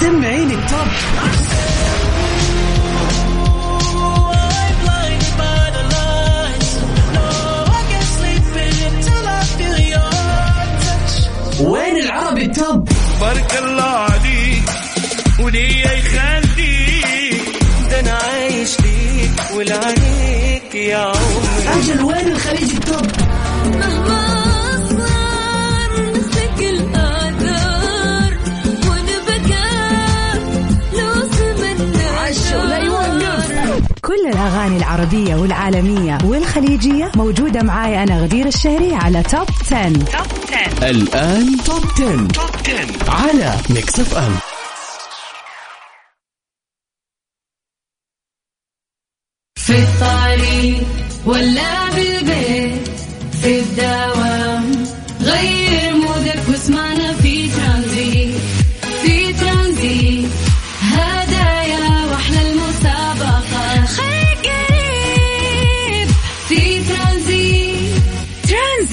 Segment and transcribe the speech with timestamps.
[0.00, 0.88] سمعين التوب.
[11.60, 12.88] وين العربي ال Top؟
[13.20, 14.62] بارك الله عليك
[15.40, 17.42] وليا يخليك
[17.90, 21.80] ده أنا عايش ليك ولعليك يا عمري.
[21.80, 23.06] أجل وين الخليجي ال Top؟
[34.24, 39.92] كل الأغاني العربية والعالمية والخليجية موجودة معاي أنا غدير الشهري على Top 10.
[40.82, 42.28] الآن Top 10.
[43.08, 44.36] على Mix FM
[49.56, 50.86] في الطريق
[51.26, 52.43] ولا بالبيت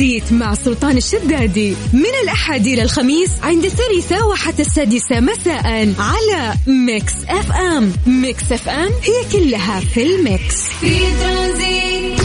[0.02, 7.14] ترانزيت مع سلطان الشدادي من الأحد إلى الخميس عند الثالثة وحتى السادسة مساء على Mix
[7.30, 7.94] FM.
[8.08, 10.56] Mix FM هي كلها في ال mix.
[10.70, 12.22] في Transit.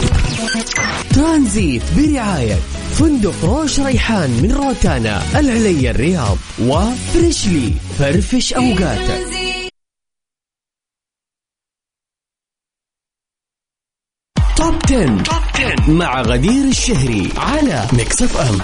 [1.15, 2.55] Transit برعاية
[2.99, 9.27] فندق روش ريحان من روتانا العليا الرياض و Freshly فرفش أوقاتك.
[14.57, 15.36] Top 10.
[15.87, 18.59] مع غدير الشهري على Mix FM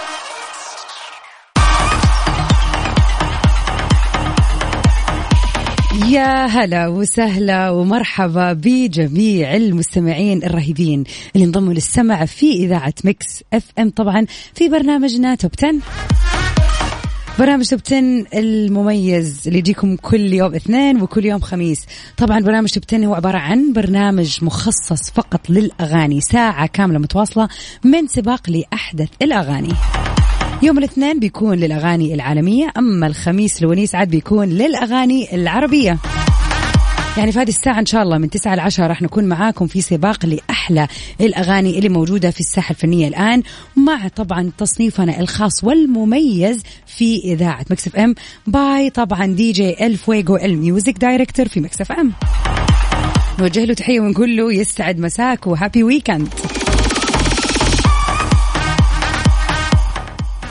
[6.09, 11.03] يا هلا وسهلا ومرحبا بجميع المستمعين الرهيبين
[11.36, 16.22] اللي انضموا للسمع في إذاعة Mix FM طبعا في برنامجنا Top 10
[17.39, 21.86] برنامج Top 10 المميز اللي يجيكم كل يوم اثنين وكل يوم خميس.
[22.17, 27.48] طبعا برنامج توب 10 هو عبارة عن برنامج مخصص فقط للأغاني ساعة كاملة متواصلة
[27.83, 29.73] من سباق لأحدث الأغاني.
[30.64, 35.99] يوم الاثنين بيكون للأغاني العالمية أما الخميس الونيس عاد بيكون للأغاني العربية.
[37.17, 39.81] يعني في هذه الساعة إن شاء الله من 9 ل 10 راح نكون معاكم في
[39.81, 40.87] سباق لأحلى
[41.21, 43.43] الأغاني اللي موجودة في الساحة الفنية الآن
[43.75, 48.15] مع طبعا تصنيفنا الخاص والمميز في إذاعة مكسف أم
[48.48, 52.11] by طبعا دي جي الفويجو ال music director في Mix FM.
[53.39, 56.30] نوجه له تحية ونقول له يسعد مساك و happy weekend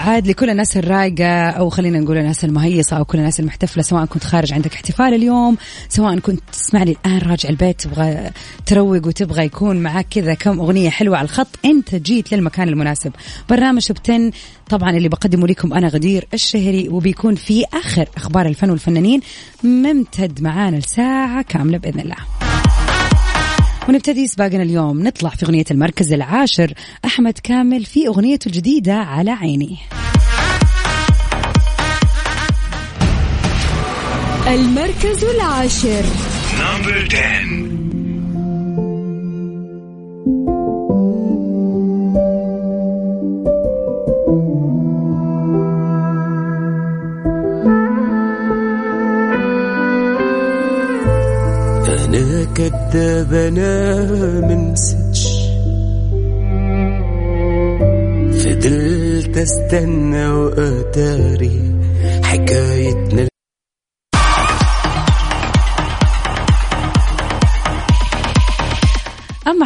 [0.03, 4.25] عاد لكل الناس الرايقة أو خلينا نقول الناس المهيصة أو كل الناس المحتفلة سواء كنت
[4.25, 5.57] خارج عندك احتفال اليوم
[5.89, 8.31] سواء كنت تسمعني الآن راجع البيت تبغى
[8.67, 13.13] تروق وتبغى يكون معك كذا كم أغنية حلوة على الخط أنت جيت للمكان المناسب.
[13.51, 14.33] برنامج توب
[14.69, 19.21] طبعا اللي بقدمه لكم أنا غدير الشهري وبيكون في آخر أخبار الفن والفنانين
[19.65, 22.42] ممتد معانا لساعة كاملة بإذن الله.
[23.89, 25.03] ونبتدي سباقنا اليوم.
[25.03, 26.75] نطلع في أغنية المركز العاشر.
[27.05, 29.77] أحمد كامل في أغنيته الجديدة على عيني.
[34.47, 36.05] المركز العاشر.
[36.61, 37.62] نمبر 10
[53.35, 54.07] أنا
[54.41, 55.27] منسج
[58.33, 61.75] فضلت استنى وأداري
[62.23, 63.32] حكايتنا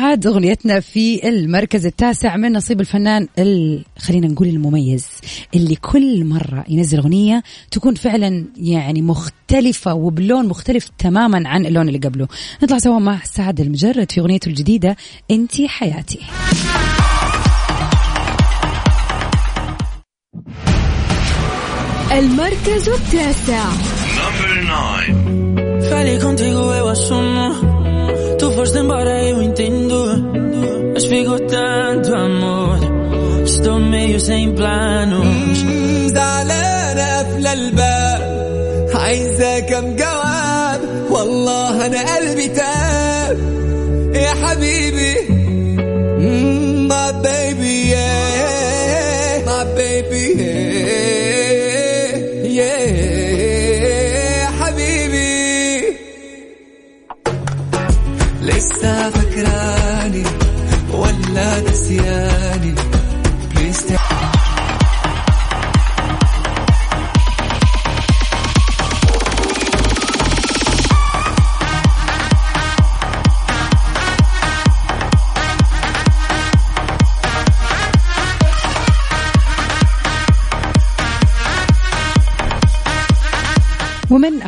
[0.06, 3.84] عاد أغنيتنا في المركز التاسع من نصيب الفنان ال...
[3.98, 5.06] خلينا نقول المميز
[5.54, 11.98] اللي كل مرة ينزل أغنية تكون فعلا يعني مختلفة وبلون مختلف تماما عن اللون اللي
[11.98, 12.28] قبله
[12.62, 14.96] نطلع سوا مع سعد المجرد في أغنيته الجديدة
[15.30, 16.20] أنتي حياتي
[22.12, 23.64] المركز التاسع
[24.16, 25.36] نمبر 9
[25.90, 27.76] Falei contigo, eu assumo.
[28.38, 29.85] Tu foste embora, eu entendo.
[31.08, 32.78] Ficou tanto amor.
[33.44, 35.26] Estou meio sem planos.
[36.16, 38.20] زعلانة قافلة الباب
[38.94, 40.80] عايزة كم جواب
[41.10, 43.38] والله أنا قلبي تاب
[44.14, 45.16] يا حبيبي
[46.88, 48.25] my baby yeah.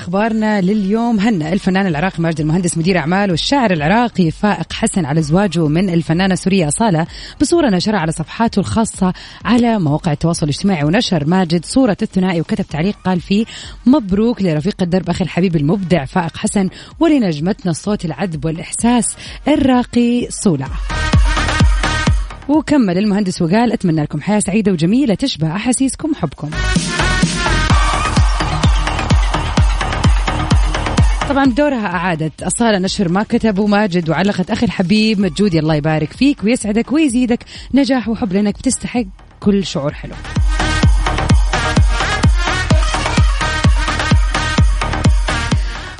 [0.08, 1.20] أخبارنا لليوم.
[1.20, 6.34] هنأ الفنان العراقي ماجد المهندس مدير أعمال والشاعر العراقي فائق حسن على زواجه من الفنانة
[6.34, 7.06] السوريه اصاله
[7.40, 9.12] بصورة نشرها على صفحاته الخاصة
[9.44, 10.84] على مواقع التواصل الاجتماعي.
[10.84, 13.44] ونشر ماجد صورة الثنائي وكتب تعليق قال فيه
[13.86, 16.68] مبروك لرفيق الدرب أخي الحبيب المبدع فائق حسن
[17.00, 19.16] ولنجمتنا الصوت العذب والإحساس
[19.48, 20.68] الراقي صولع
[22.48, 26.50] وكمل المهندس وقال أتمنى لكم حياة سعيدة وجميلة تشبه أحاسيسكم وحبكم
[31.28, 32.42] طبعا بدورها أعادت.
[32.42, 37.44] أصالة نشر ما كتبه ماجد وعلقت أخي الحبيب مجودي الله يبارك فيك ويسعدك ويزيدك.
[37.74, 39.04] نجاح وحب لأنك بتستحق
[39.40, 40.14] كل شعور حلو.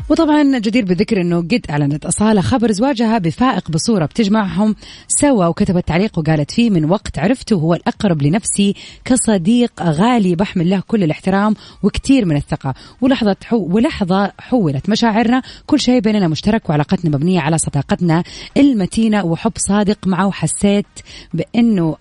[0.08, 4.76] وطبعا جدير بالذكر إنه قد أعلنت أصالة خبر زواجها بفائق بصورة بتجمعهم
[5.08, 8.74] سوا وكتبت تعليق وقالت فيه من وقت عرفته هو الأقرب لنفسي
[9.04, 12.74] كصديق غالي بحمل له كل الاحترام وكثير من الثقة.
[13.00, 15.42] ولحظة حو ولحظة حولت مشاعرنا.
[15.66, 18.22] كل شيء بيننا مشترك وعلاقتنا مبنية على صداقتنا
[18.56, 20.26] المتينة وحب صادق معه.
[20.26, 20.86] وحسيت
[21.34, 21.96] بأنه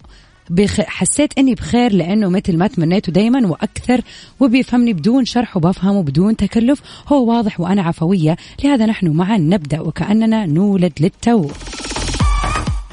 [0.50, 0.82] بخ...
[0.82, 4.02] حسيت إني بخير لأنه مثل ما تمنيته دائما وأكثر
[4.40, 8.38] وبيفهمني بدون شرح وبفهمه بدون تكلف هو واضح وأنا عفوية.
[8.64, 11.50] لهذا نحن معا نبدأ وكأننا نولد للتو.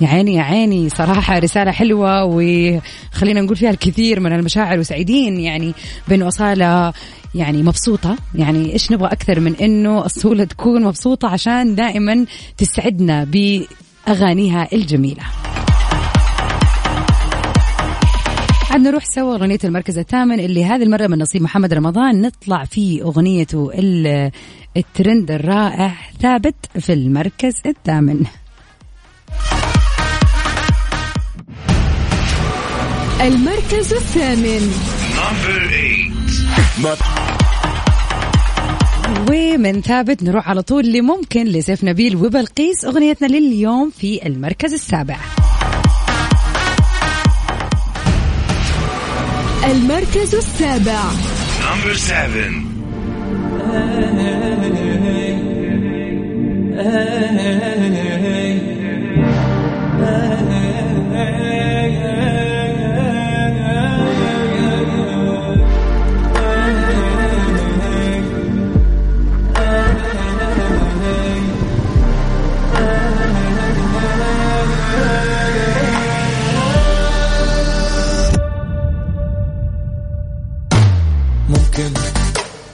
[0.01, 5.75] يا عيني يا عيني صراحة رسالة حلوة وخلينا نقول فيها الكثير من المشاعر وسعيدين يعني
[6.09, 6.93] بأنه أصالة
[7.35, 8.17] يعني مبسوطة.
[8.35, 12.27] يعني إيش نبغى أكثر من أنه الصولة تكون مبسوطة عشان دائما
[12.57, 15.23] تسعدنا بأغانيها الجميلة.
[18.75, 22.21] عاد نروح سوا أغنية المركز الثامن اللي هذه المرة من نصيب محمد رمضان.
[22.23, 24.31] نطلع في أغنيته ال-
[24.77, 28.25] الترند الرائع ثابت في المركز الثامن.
[33.21, 34.73] المركز الثامن.
[39.31, 45.17] ومن ثابت نروح على طول لممكن لسيف نبيل وبلقيس أغنيتنا لليوم في المركز السابع.
[49.71, 51.03] المركز السابع
[51.61, 52.65] Number seven.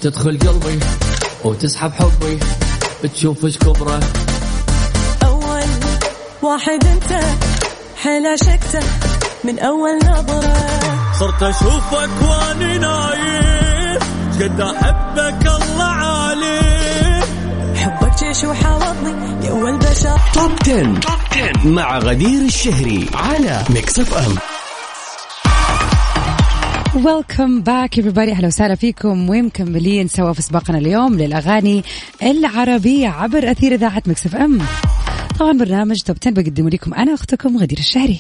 [0.01, 0.81] تدخل قلبي
[1.45, 2.39] وتسحب حبي
[3.15, 4.01] تشوف إيش كبره.
[5.25, 5.69] أول
[6.43, 7.25] واحد أنت
[7.97, 8.87] حيل عشقته
[9.45, 10.55] من أول نظرة.
[11.21, 13.99] صرت أشوفك وأني نايم
[14.41, 16.61] قد أحبك الله عالي.
[17.77, 20.21] حبك جيش وحاوطني يا أول بشر.
[20.35, 20.83] Top 10.
[21.01, 24.35] Top 10 مع غدير الشهري على Mix FM
[26.95, 28.19] welcome back everybody.
[28.19, 29.31] أهلا وسهلا فيكم.
[29.31, 31.85] ومكملين سوا في سباقنا اليوم للأغاني
[32.23, 34.63] العربية عبر أثير إذاعة مكس إف إم.
[35.39, 38.19] طبعا برنامج Top 10 بقدمه لكم أنا اختكم غدير الشهري.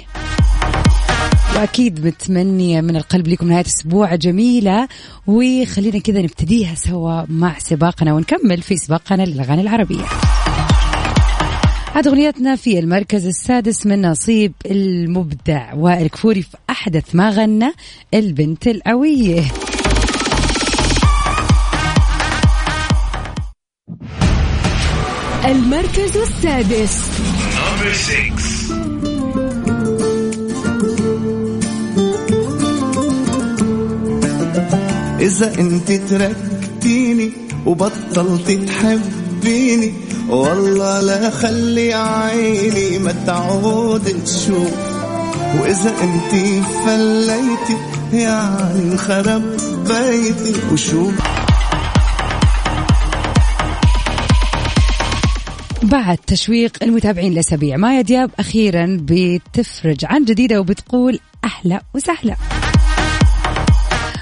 [1.57, 4.89] وأكيد متمنية من القلب لكم نهاية أسبوع جميلة.
[5.27, 10.05] وخلينا كذا نبتديها سوا مع سباقنا ونكمل في سباقنا للأغاني العربية.
[11.95, 17.73] عاد أغنيتنا في المركز السادس من نصيب المبدع وائل كفوري في أحدث ما غنى
[18.15, 19.43] البنت القوية
[25.45, 27.01] المركز السادس
[27.55, 28.71] Number six.
[35.21, 37.33] إذا أنت تركتيني
[37.67, 39.93] وبطلت تحبيني
[40.29, 44.91] والله لا خلي عيني ما تعود تشوف.
[45.61, 47.77] وإذا أنت فليتي
[48.13, 49.43] يعني انخرب
[49.89, 51.11] بيتي وشو
[55.83, 62.37] بعد تشويق المتابعين لأسابيع مايا دياب أخيرا بتفرج عن جديدة وبتقول أهلا وسهلا.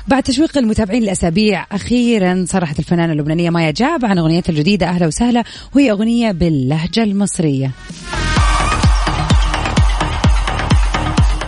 [0.09, 5.45] بعد تشويق المتابعين لأسابيع أخيرا صرحت الفنانة اللبنانية مايا جاب عن اغنيتها الجديدة أهلا وسهلا
[5.77, 7.71] وهي أغنية باللهجة المصرية.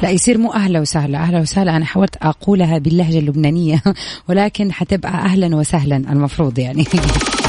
[0.02, 3.82] لا يصير مو أهلا وسهلا أهلا وسهلا أنا حاولت أقولها باللهجة اللبنانية
[4.28, 6.84] ولكن حتبقى أهلا وسهلا المفروض يعني.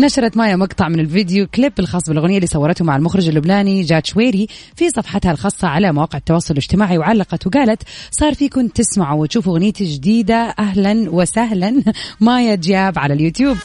[0.00, 4.46] نشرت مايا مقطع من الفيديو كليب الخاص بالأغنية اللي صورته مع المخرج اللبناني جاد شويري
[4.76, 10.54] في صفحتها الخاصة على مواقع التواصل الاجتماعي وعلقت وقالت صار فيكم تسمعوا وتشوفوا أغنيتي جديدة.
[10.58, 11.82] أهلا وسهلا.
[12.20, 13.56] مايا دياب على اليوتيوب.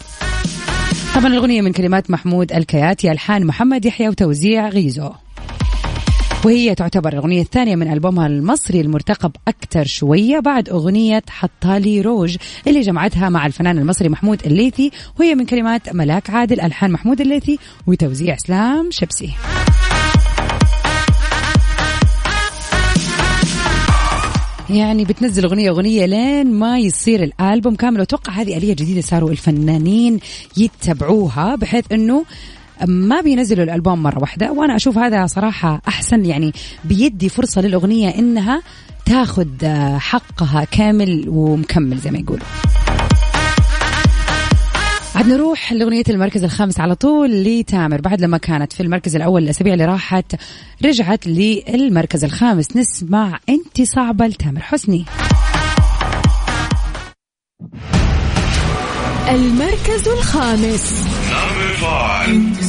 [1.15, 5.11] طبعا الأغنية من كلمات محمود الكياتي ألحان محمد يحيى وتوزيع غيزو.
[6.45, 12.81] وهي تعتبر الأغنية الثانية من ألبومها المصري المرتقب أكثر شوية بعد أغنية حطالي روج اللي
[12.81, 18.35] جمعتها مع الفنان المصري محمود الليثي وهي من كلمات ملاك عادل ألحان محمود الليثي وتوزيع
[18.35, 19.33] إسلام شبسي.
[24.69, 30.19] يعني بتنزل أغنية أغنية لين ما يصير الألبوم كامل وأتوقع هذه آلية جديدة صاروا الفنانين
[30.57, 32.25] يتبعوها بحيث إنه
[32.87, 36.53] ما بينزلوا الألبوم مرة واحدة وأنا أشوف هذا صراحة أحسن يعني
[36.83, 38.61] بيدي فرصة للأغنية إنها
[39.05, 39.47] تاخذ
[39.97, 42.45] حقها كامل ومكمل زي ما يقولوا.
[45.15, 49.73] عاد نروح لأغنية المركز الخامس على طول لتامر بعد لما كانت في المركز الأول الأسابيع
[49.73, 50.35] اللي راحت
[50.85, 52.77] رجعت للمركز الخامس.
[52.77, 55.05] نسمع أنت صعبة لتامر حسني.
[59.29, 61.12] المركز الخامس.
[61.83, 62.63] Five.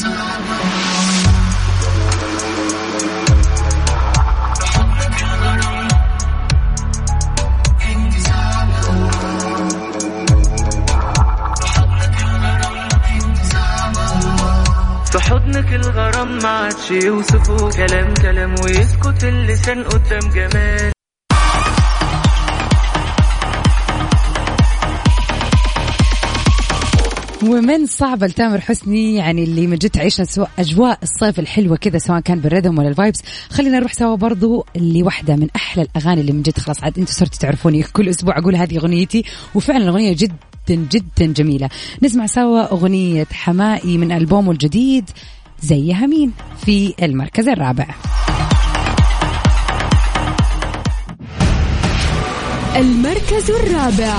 [15.13, 20.94] في حضنك الغرام ما عادش يوصفه كلام كلام ويسكت اللسان قدام جمال
[27.49, 32.21] ومن صعبة لتامر حسني يعني اللي من جد تعيشنا سواء أجواء الصيف الحلوة كذا سواء
[32.21, 33.23] كان بالريذم ولا الفايبس.
[33.51, 37.39] خلينا نروح سوا برضو لوحدة من أحلى الأغاني اللي من جد خلاص عاد أنتم صرتوا
[37.39, 39.25] تعرفوني كل أسبوع أقول هذه أغنيتي.
[39.55, 41.69] وفعلا الأغنية جدا جدا جميلة.
[42.03, 45.11] نسمع سوا أغنية حمائي من ألبومه الجديد
[45.63, 46.33] زيها مين
[46.67, 47.87] في المركز الرابع.
[52.77, 54.15] المركز الرابع.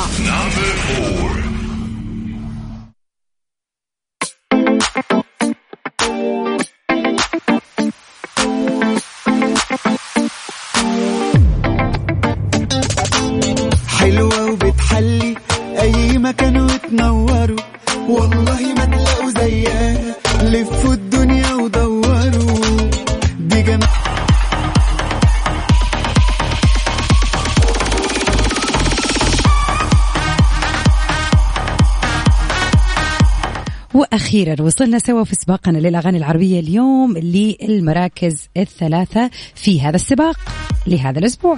[33.95, 40.39] وأخيرا وصلنا سوا في سباقنا للأغاني العربية اليوم للمراكز الثلاثة في هذا السباق
[40.87, 41.57] لهذا الأسبوع.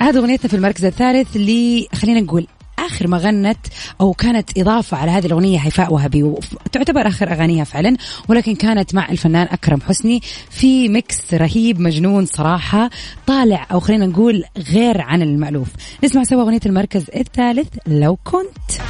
[0.00, 2.46] هذه أغنيتنا في المركز الثالث اللي خلينا نقول
[2.78, 3.58] آخر ما غنت
[4.00, 6.34] أو كانت إضافة على هذه الأغنية هيفاء وهبي
[6.72, 7.96] تعتبر آخر أغانيها فعلا
[8.28, 12.90] ولكن كانت مع الفنان أكرم حسني في ميكس رهيب مجنون صراحة
[13.26, 15.68] طالع أو خلينا نقول غير عن المألوف
[16.04, 18.80] نسمع سوا أغنية المركز الثالث لو كنت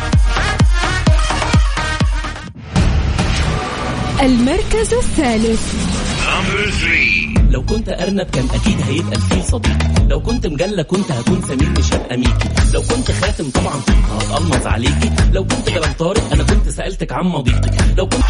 [4.23, 5.75] المركز الثالث.
[7.51, 9.77] لو كنت أرنب كان أكيد هيبقى الفيل صديق.
[10.09, 14.67] لو كنت مجلة كنت هكون سمير مش هبقى ميكي لو كنت خاتم طبعا كنت هتقمص
[14.67, 15.11] عليكي.
[15.33, 17.75] لو كنت جبل طارق أنا كنت سألتك عن مضيقك.
[17.99, 18.25] لو كنت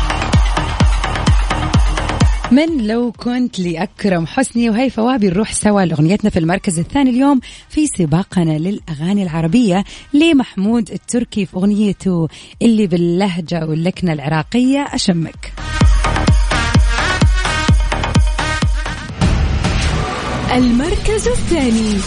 [2.53, 7.87] من لو كنت لأكرم حسني وهيفا وهبي نروح سوا لأغنيتنا في المركز الثاني اليوم في
[7.87, 12.29] سباقنا للأغاني العربية لمحمود التركي في أغنيته
[12.63, 15.50] اللي باللهجة واللكنة العراقية أشمك.
[20.53, 21.99] المركز الثاني.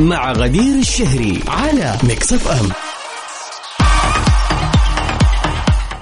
[0.00, 2.68] مع غدير الشهري على ميكس اف ام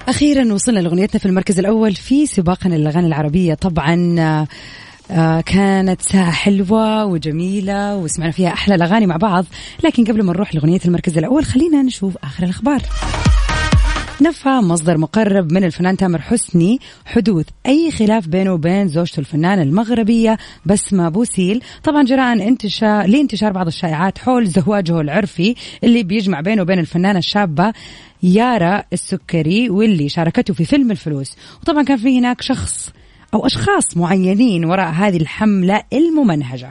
[0.09, 3.55] أخيرا وصلنا لأغنيتنا في المركز الأول في سباقنا للأغاني العربية.
[3.55, 4.17] طبعا
[5.11, 9.45] آه، كانت ساعة حلوة وجميلة وسمعنا فيها أحلى الأغاني مع بعض.
[9.85, 12.83] لكن قبل ما نروح لأغنية المركز الأول خلينا نشوف آخر الأخبار.
[14.22, 20.38] نفى مصدر مقرب من الفنان تامر حسني حدوث أي خلاف بينه وبين زوجته الفنانة المغربية
[20.66, 26.78] بسمة بوسيل طبعا جراء انتشار لانتشار بعض الشائعات حول زواجه العرفي اللي بيجمع بينه وبين
[26.78, 27.72] الفنانة الشابة
[28.22, 31.37] يارا السكري واللي شاركته في فيلم الفلوس.
[31.62, 32.90] وطبعا كان في هناك شخص
[33.34, 36.70] أو أشخاص معينين وراء هذه الحملة الممنهجة.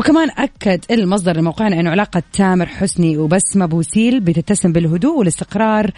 [0.00, 5.90] وكمان أكد المصدر لموقعنا أنه علاقة تامر حسني وبسمة بوسيل بتتسم بالهدوء والاستقرار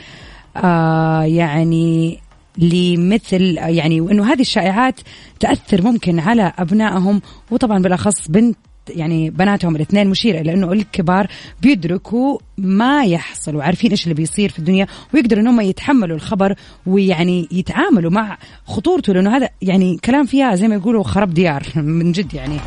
[0.57, 2.19] آه يعني
[2.59, 5.01] لمثل يعني وانه هذه الشائعات
[5.41, 8.57] تأثر ممكن على أبنائهم وطبعا بالأخص بنت
[8.89, 11.27] يعني بناتهم الاثنين مشيرة إلى أنه الكبار
[11.63, 16.55] بيدركوا ما يحصل وعارفين إيش اللي بيصير في الدنيا ويقدروا أنهم يتحملوا الخبر
[16.87, 22.13] ويعني يتعاملوا مع خطورته لأنه هذا يعني كلام فيها زي ما يقولوا خرب ديار من
[22.13, 22.59] جد يعني.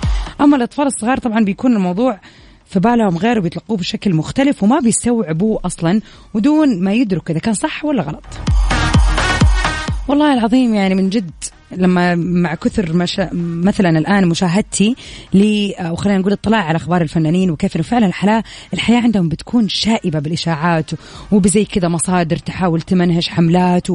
[0.42, 2.20] أما الأطفال الصغار طبعا بيكون الموضوع
[2.65, 6.01] في بالهم غير وبيتلقوه بشكل مختلف وما بيستوعبوه أصلا
[6.34, 8.24] ودون ما يدركوا إذا كان صح ولا غلط.
[10.08, 11.32] والله العظيم يعني من جد
[11.72, 13.22] لما مع كثر مش...
[13.63, 14.95] مثلا الآن مشاهدتي
[15.34, 18.43] ل أو خلينا نقول اطلاع على أخبار الفنانين وكيف إنه فعلا الحياة
[18.74, 20.91] الحياة عندهم بتكون شائبة بالإشاعات
[21.31, 23.88] وبزي كذا مصادر تحاول تمنهج حملات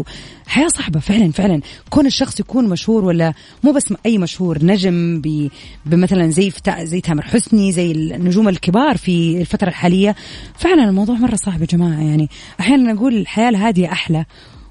[0.47, 1.61] حياة صعبة فعلا فعلا.
[1.91, 3.35] كون الشخص يكون مشهور ولا
[3.65, 5.49] مو بس أي مشهور نجم ب...
[5.87, 6.85] بمثلا زي فتا...
[6.85, 10.17] زي تامر حسني زي النجوم الكبار في الفترة الحالية
[10.59, 12.01] فعلا الموضوع مرة صعب يا جماعة.
[12.01, 12.29] يعني
[12.61, 14.25] أحيانا نقول الحياة الهادية أحلى.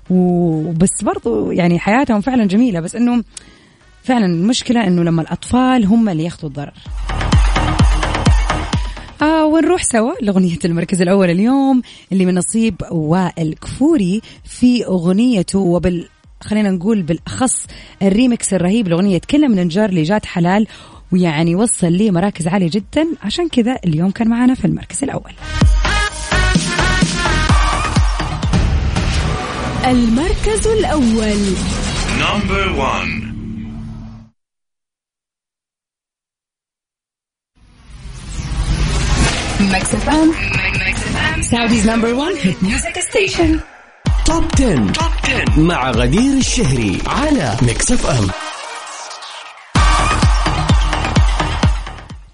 [0.10, 3.24] وبس برضو يعني حياتهم فعلا جميلة بس إنه
[4.04, 6.74] فعلا المشكلة إنه لما الأطفال هم اللي ياخذوا الضرر.
[9.22, 16.08] آه ونروح سوا لأغنية المركز الأول اليوم اللي من نصيب وائل كفوري في أغنيته وبال
[16.42, 17.68] خلينا نقول بالأخص
[18.02, 20.68] الريمكس الرهيب لأغنية كلم من نجار لجات حلال
[21.12, 23.08] ويعني وصل لي مراكز عالية جدا.
[23.24, 25.32] عشان كذا اليوم كان معنا في المركز الأول.
[29.88, 31.56] المركز الأول.
[32.20, 33.30] Number one.
[39.60, 40.32] Mix FM
[41.42, 43.60] Saudi's number 1 hit music station
[44.26, 44.76] Top 10.
[44.76, 48.28] Top 10 مع غدير الشهري على ميكس اف ام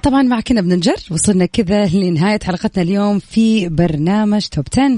[0.04, 0.96] طبعا مع كنا بننجر.
[1.12, 4.98] وصلنا كذا لنهاية حلقتنا اليوم في برنامج توب 10